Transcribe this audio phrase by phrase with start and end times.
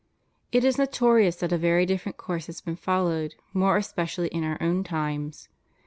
[0.51, 4.57] It is notorious that a very different course has been followed, more especially in our
[4.59, 5.47] own times.